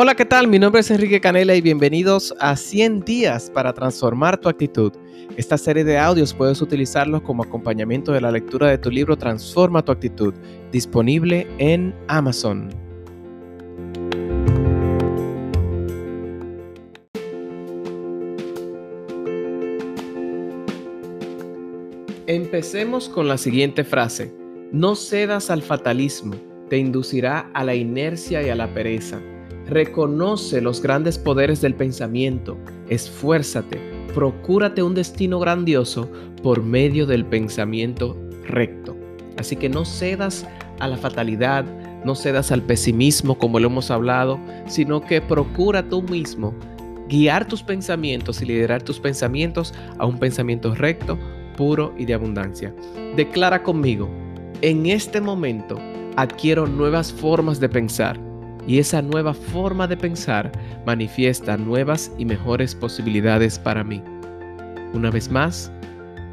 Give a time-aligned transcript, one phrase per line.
[0.00, 0.46] Hola, ¿qué tal?
[0.46, 4.92] Mi nombre es Enrique Canela y bienvenidos a 100 días para transformar tu actitud.
[5.36, 9.84] Esta serie de audios puedes utilizarlos como acompañamiento de la lectura de tu libro Transforma
[9.84, 10.32] tu actitud,
[10.70, 12.68] disponible en Amazon.
[22.28, 24.32] Empecemos con la siguiente frase.
[24.70, 26.36] No cedas al fatalismo,
[26.70, 29.20] te inducirá a la inercia y a la pereza.
[29.68, 32.56] Reconoce los grandes poderes del pensamiento,
[32.88, 33.78] esfuérzate,
[34.14, 36.10] procúrate un destino grandioso
[36.42, 38.96] por medio del pensamiento recto.
[39.36, 40.46] Así que no cedas
[40.80, 41.66] a la fatalidad,
[42.02, 46.54] no cedas al pesimismo como lo hemos hablado, sino que procura tú mismo
[47.10, 51.18] guiar tus pensamientos y liderar tus pensamientos a un pensamiento recto,
[51.58, 52.74] puro y de abundancia.
[53.16, 54.08] Declara conmigo,
[54.62, 55.78] en este momento
[56.16, 58.27] adquiero nuevas formas de pensar
[58.68, 60.52] y esa nueva forma de pensar
[60.84, 64.02] manifiesta nuevas y mejores posibilidades para mí.
[64.92, 65.72] Una vez más,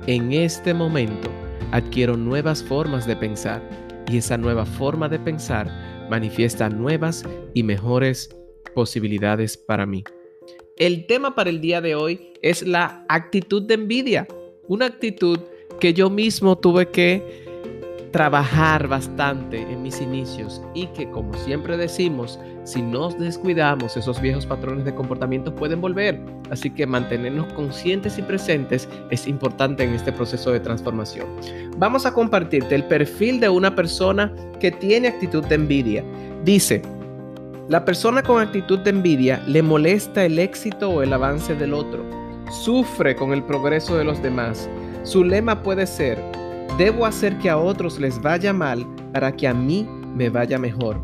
[0.06, 1.30] en este momento
[1.72, 3.62] adquiero nuevas formas de pensar
[4.12, 5.72] y esa nueva forma de pensar
[6.10, 8.30] manifiesta nuevas y mejores
[8.76, 10.04] posibilidades para mí.
[10.76, 14.28] El tema para el día de hoy es la actitud de envidia,
[14.68, 15.40] una actitud
[15.80, 17.45] que yo mismo tuve que
[18.16, 24.46] trabajar bastante en mis inicios y que como siempre decimos, si nos descuidamos, esos viejos
[24.46, 26.18] patrones de comportamiento pueden volver.
[26.50, 31.28] Así que mantenernos conscientes y presentes es importante en este proceso de transformación.
[31.76, 36.02] Vamos a compartirte el perfil de una persona que tiene actitud de envidia.
[36.46, 36.84] Dice,
[37.68, 42.02] la persona con actitud de envidia le molesta el éxito o el avance del otro.
[42.50, 44.70] Sufre con el progreso de los demás.
[45.04, 46.18] Su lema puede ser,
[46.78, 51.00] Debo hacer que a otros les vaya mal para que a mí me vaya mejor.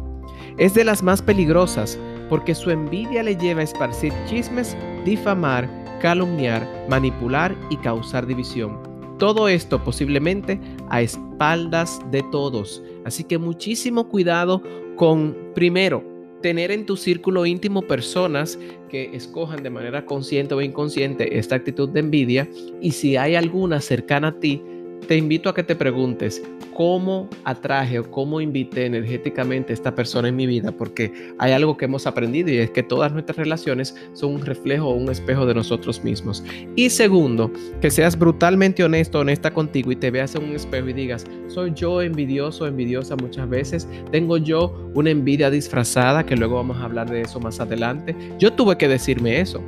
[0.58, 5.70] Es de las más peligrosas porque su envidia le lleva a esparcir chismes, difamar,
[6.02, 8.78] calumniar, manipular y causar división.
[9.18, 12.84] Todo esto posiblemente a espaldas de todos.
[13.06, 14.62] Así que muchísimo cuidado
[14.98, 16.04] con, primero,
[16.42, 21.88] tener en tu círculo íntimo personas que escojan de manera consciente o inconsciente esta actitud
[21.88, 22.50] de envidia
[22.81, 24.62] y si hay alguna cercana a ti,
[25.07, 26.41] te invito a que te preguntes
[26.73, 31.78] cómo atraje o cómo invité energéticamente a esta persona en mi vida, porque hay algo
[31.78, 35.45] que hemos aprendido y es que todas nuestras relaciones son un reflejo o un espejo
[35.45, 36.44] de nosotros mismos.
[36.75, 37.51] Y segundo,
[37.81, 41.72] que seas brutalmente honesto, honesta contigo y te veas en un espejo y digas, soy
[41.75, 47.09] yo envidioso, envidiosa muchas veces, tengo yo una envidia disfrazada, que luego vamos a hablar
[47.09, 48.16] de eso más adelante.
[48.39, 49.62] Yo tuve que decirme eso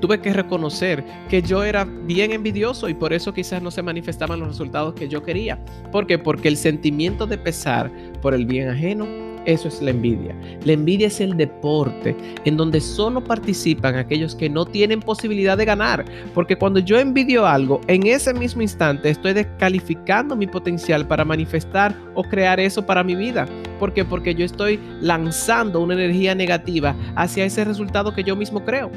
[0.00, 4.40] tuve que reconocer que yo era bien envidioso y por eso quizás no se manifestaban
[4.40, 5.58] los resultados que yo quería.
[5.90, 6.18] ¿Por qué?
[6.18, 7.90] Porque el sentimiento de pesar
[8.20, 9.06] por el bien ajeno
[9.46, 10.34] eso es la envidia.
[10.64, 15.64] La envidia es el deporte en donde solo participan aquellos que no tienen posibilidad de
[15.64, 16.04] ganar.
[16.32, 21.94] Porque cuando yo envidio algo, en ese mismo instante estoy descalificando mi potencial para manifestar
[22.14, 23.46] o crear eso para mi vida.
[23.84, 24.02] ¿Por qué?
[24.02, 28.90] Porque yo estoy lanzando una energía negativa hacia ese resultado que yo mismo creo.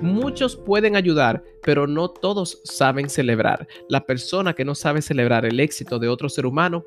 [0.00, 3.68] Muchos pueden ayudar, pero no todos saben celebrar.
[3.88, 6.84] La persona que no sabe celebrar el éxito de otro ser humano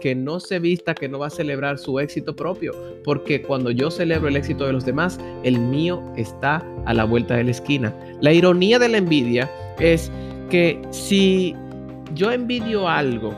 [0.00, 2.72] que no se vista que no va a celebrar su éxito propio,
[3.04, 7.36] porque cuando yo celebro el éxito de los demás, el mío está a la vuelta
[7.36, 7.94] de la esquina.
[8.20, 10.10] La ironía de la envidia es
[10.50, 11.54] que si
[12.16, 13.32] yo envidio algo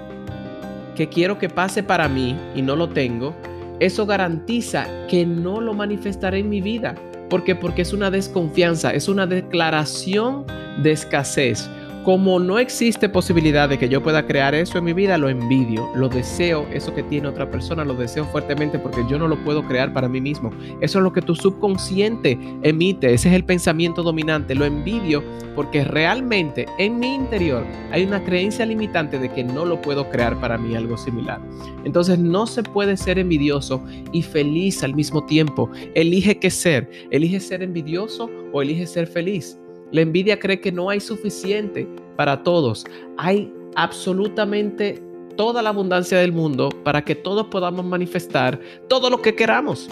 [0.96, 3.36] que quiero que pase para mí y no lo tengo,
[3.80, 6.94] eso garantiza que no lo manifestaré en mi vida.
[7.28, 7.54] ¿Por qué?
[7.54, 10.46] Porque es una desconfianza, es una declaración
[10.82, 11.68] de escasez.
[12.08, 15.90] Como no existe posibilidad de que yo pueda crear eso en mi vida, lo envidio,
[15.94, 19.62] lo deseo, eso que tiene otra persona, lo deseo fuertemente porque yo no lo puedo
[19.68, 20.50] crear para mí mismo.
[20.80, 25.22] Eso es lo que tu subconsciente emite, ese es el pensamiento dominante, lo envidio
[25.54, 30.40] porque realmente en mi interior hay una creencia limitante de que no lo puedo crear
[30.40, 31.42] para mí algo similar.
[31.84, 35.70] Entonces no se puede ser envidioso y feliz al mismo tiempo.
[35.94, 39.58] Elige qué ser, elige ser envidioso o elige ser feliz.
[39.90, 42.84] La envidia cree que no hay suficiente para todos.
[43.16, 45.02] Hay absolutamente
[45.36, 49.88] toda la abundancia del mundo para que todos podamos manifestar todo lo que queramos.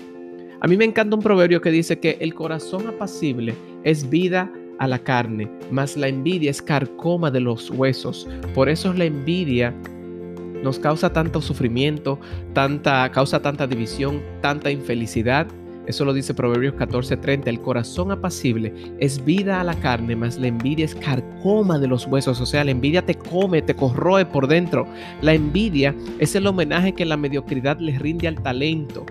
[0.60, 3.54] A mí me encanta un proverbio que dice que el corazón apacible
[3.84, 8.28] es vida a la carne, mas la envidia es carcoma de los huesos.
[8.54, 9.74] Por eso la envidia
[10.62, 12.18] nos causa tanto sufrimiento,
[12.52, 15.46] tanta causa tanta división, tanta infelicidad
[15.86, 17.48] eso lo dice Proverbios 14:30.
[17.48, 22.06] El corazón apacible es vida a la carne, mas la envidia es carcoma de los
[22.06, 22.40] huesos.
[22.40, 24.86] O sea, la envidia te come, te corroe por dentro.
[25.22, 29.06] La envidia es el homenaje que la mediocridad le rinde al talento.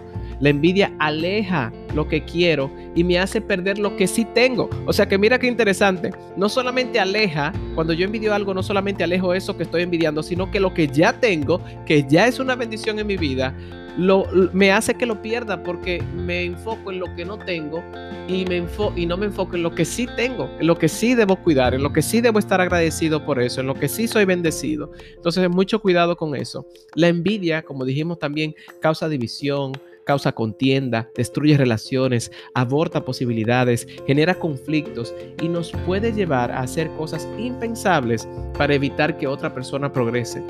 [0.46, 4.70] La envidia aleja lo que quiero y me hace perder lo que sí tengo.
[4.86, 6.12] O sea que mira qué interesante.
[6.38, 10.52] No solamente aleja, cuando yo envidio algo, no solamente alejo eso que estoy envidiando, sino
[10.52, 13.56] que lo que ya tengo, que ya es una bendición en mi vida,
[13.98, 17.84] lo, me hace que lo pierda porque me enfoco en lo que no tengo
[18.28, 21.74] y, no me enfoco en lo que sí tengo, en lo que sí debo cuidar,
[21.74, 24.92] en lo que sí debo estar agradecido por eso, en lo que sí soy bendecido.
[25.16, 26.66] Entonces, mucho cuidado con eso.
[26.96, 29.74] La envidia, como dijimos también, causa división,
[30.06, 37.28] causa contienda, destruye relaciones, aborta posibilidades, genera conflictos y nos puede llevar a hacer cosas
[37.38, 40.44] impensables para evitar que otra persona progrese.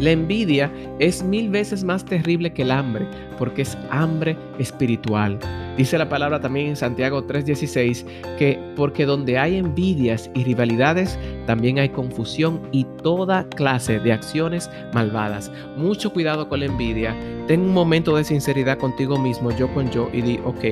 [0.00, 3.06] La envidia es mil veces más terrible que el hambre,
[3.38, 5.38] porque es hambre espiritual.
[5.76, 8.06] Dice la palabra también en Santiago 3:16
[8.38, 14.70] que porque donde hay envidias y rivalidades, también hay confusión y toda clase de acciones
[14.94, 15.52] malvadas.
[15.76, 17.14] Mucho cuidado con la envidia.
[17.46, 20.64] Ten un momento de sinceridad contigo mismo, yo con yo, y di, ok,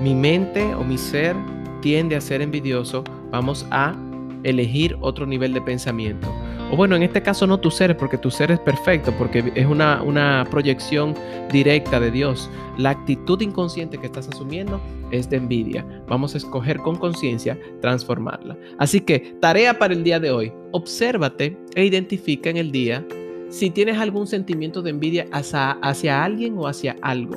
[0.00, 1.34] mi mente o mi ser
[1.80, 3.96] tiende a ser envidioso, vamos a
[4.42, 6.30] elegir otro nivel de pensamiento.
[6.70, 9.66] O bueno, en este caso no tu ser, porque tu ser es perfecto, porque es
[9.66, 11.14] una, una proyección
[11.52, 12.50] directa de Dios.
[12.78, 14.80] La actitud inconsciente que estás asumiendo
[15.10, 15.86] es de envidia.
[16.08, 18.56] Vamos a escoger con conciencia transformarla.
[18.78, 20.52] Así que, tarea para el día de hoy.
[20.72, 23.06] Obsérvate e identifica en el día
[23.50, 27.36] si tienes algún sentimiento de envidia hacia, hacia alguien o hacia algo.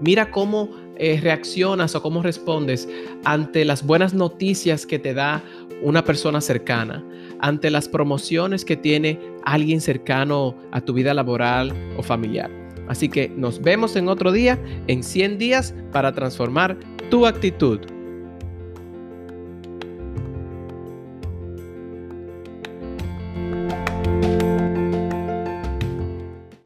[0.00, 2.88] Mira cómo eh, reaccionas o cómo respondes
[3.24, 5.42] ante las buenas noticias que te da
[5.80, 7.04] una persona cercana,
[7.42, 12.50] ante las promociones que tiene alguien cercano a tu vida laboral o familiar.
[12.88, 16.78] Así que nos vemos en otro día, en 100 días, para transformar
[17.10, 17.80] tu actitud.